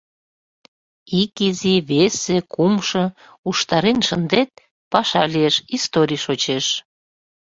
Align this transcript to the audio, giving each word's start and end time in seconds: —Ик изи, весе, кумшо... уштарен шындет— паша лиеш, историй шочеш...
—Ик 1.21 1.33
изи, 1.47 1.75
весе, 1.89 2.37
кумшо... 2.53 3.05
уштарен 3.49 3.99
шындет— 4.07 4.51
паша 4.91 5.23
лиеш, 5.33 5.55
историй 5.77 6.21
шочеш... 6.25 6.65